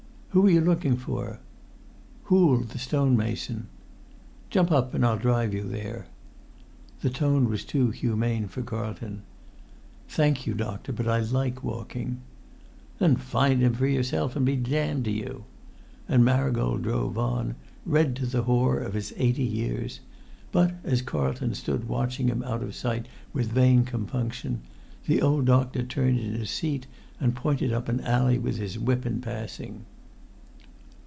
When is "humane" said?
7.91-8.47